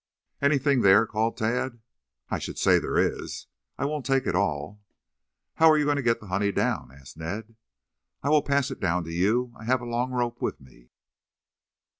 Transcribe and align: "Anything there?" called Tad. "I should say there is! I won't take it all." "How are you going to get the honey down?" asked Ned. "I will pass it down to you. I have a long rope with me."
"Anything 0.41 0.81
there?" 0.81 1.05
called 1.05 1.37
Tad. 1.37 1.79
"I 2.31 2.39
should 2.39 2.57
say 2.57 2.79
there 2.79 2.97
is! 2.97 3.45
I 3.77 3.85
won't 3.85 4.03
take 4.03 4.25
it 4.25 4.33
all." 4.33 4.81
"How 5.57 5.69
are 5.69 5.77
you 5.77 5.85
going 5.85 5.97
to 5.97 6.01
get 6.01 6.19
the 6.19 6.25
honey 6.25 6.51
down?" 6.51 6.89
asked 6.91 7.17
Ned. 7.17 7.55
"I 8.23 8.29
will 8.29 8.41
pass 8.41 8.71
it 8.71 8.79
down 8.79 9.03
to 9.03 9.11
you. 9.13 9.53
I 9.59 9.65
have 9.65 9.79
a 9.79 9.85
long 9.85 10.09
rope 10.09 10.41
with 10.41 10.59
me." 10.59 10.89